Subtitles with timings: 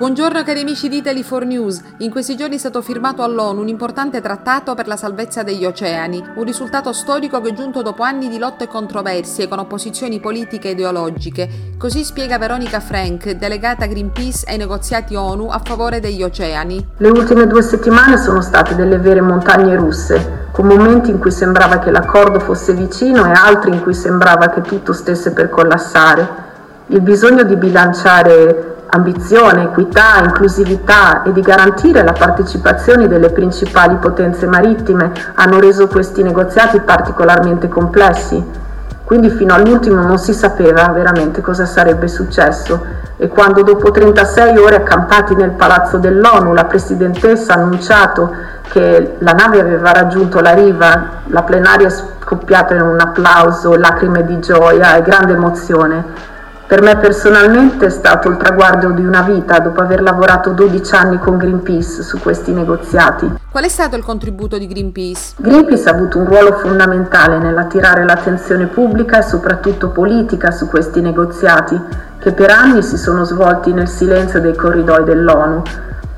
[0.00, 1.82] Buongiorno cari amici di Italy4 News.
[1.98, 6.24] In questi giorni è stato firmato all'ONU un importante trattato per la salvezza degli oceani,
[6.36, 10.68] un risultato storico che è giunto dopo anni di lotte e controversie con opposizioni politiche
[10.68, 11.48] e ideologiche.
[11.76, 16.82] Così spiega Veronica Frank, delegata Greenpeace ai negoziati ONU a favore degli oceani.
[16.96, 21.78] Le ultime due settimane sono state delle vere montagne russe, con momenti in cui sembrava
[21.78, 26.48] che l'accordo fosse vicino e altri in cui sembrava che tutto stesse per collassare.
[26.86, 34.46] Il bisogno di bilanciare ambizione, equità, inclusività e di garantire la partecipazione delle principali potenze
[34.46, 38.58] marittime hanno reso questi negoziati particolarmente complessi.
[39.04, 42.80] Quindi fino all'ultimo non si sapeva veramente cosa sarebbe successo
[43.16, 48.32] e quando dopo 36 ore accampati nel palazzo dell'ONU la Presidentessa ha annunciato
[48.68, 54.24] che la nave aveva raggiunto la riva, la plenaria è scoppiata in un applauso, lacrime
[54.24, 56.29] di gioia e grande emozione
[56.70, 61.18] per me personalmente è stato il traguardo di una vita dopo aver lavorato 12 anni
[61.18, 63.28] con Greenpeace su questi negoziati.
[63.50, 65.32] Qual è stato il contributo di Greenpeace?
[65.38, 71.76] Greenpeace ha avuto un ruolo fondamentale nell'attirare l'attenzione pubblica e soprattutto politica su questi negoziati,
[72.20, 75.62] che per anni si sono svolti nel silenzio dei corridoi dell'ONU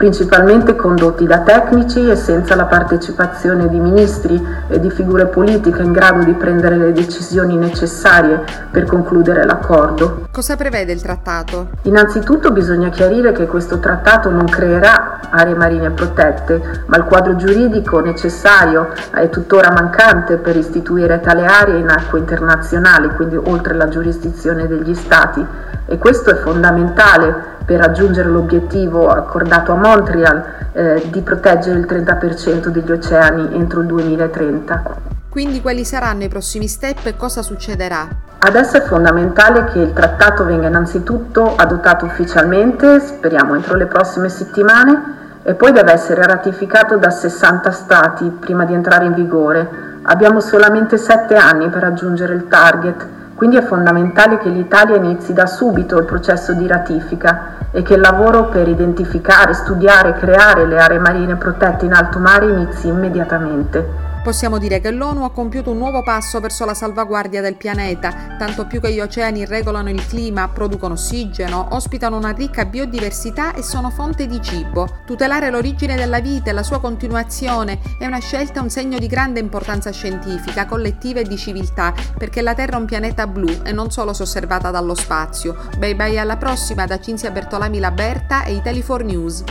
[0.02, 5.92] principalmente condotti da tecnici e senza la partecipazione di ministri e di figure politiche in
[5.92, 10.26] grado di prendere le decisioni necessarie per concludere l'accordo.
[10.32, 11.68] Cosa prevede il trattato?
[11.82, 18.00] Innanzitutto bisogna chiarire che questo trattato non creerà aree marine protette, ma il quadro giuridico
[18.00, 24.66] necessario è tuttora mancante per istituire tale aree in acque internazionali, quindi oltre la giurisdizione
[24.66, 25.46] degli Stati
[25.86, 32.68] e questo è fondamentale per raggiungere l'obiettivo accordato a Montreal eh, di proteggere il 30%
[32.68, 35.10] degli oceani entro il 2030.
[35.28, 38.06] Quindi quali saranno i prossimi step e cosa succederà?
[38.38, 45.40] Adesso è fondamentale che il trattato venga innanzitutto adottato ufficialmente, speriamo entro le prossime settimane,
[45.44, 49.68] e poi deve essere ratificato da 60 Stati prima di entrare in vigore.
[50.02, 53.06] Abbiamo solamente 7 anni per raggiungere il target
[53.42, 58.00] quindi è fondamentale che l'Italia inizi da subito il processo di ratifica e che il
[58.00, 64.01] lavoro per identificare, studiare e creare le aree marine protette in alto mare inizi immediatamente.
[64.22, 68.68] Possiamo dire che l'ONU ha compiuto un nuovo passo verso la salvaguardia del pianeta, tanto
[68.68, 73.90] più che gli oceani regolano il clima, producono ossigeno, ospitano una ricca biodiversità e sono
[73.90, 75.00] fonte di cibo.
[75.04, 79.40] Tutelare l'origine della vita e la sua continuazione è una scelta un segno di grande
[79.40, 83.90] importanza scientifica, collettiva e di civiltà, perché la Terra è un pianeta blu e non
[83.90, 85.56] solo se osservata dallo spazio.
[85.78, 89.44] Bye bye alla prossima da Cinzia Bertolami Laberta e Italy4 News.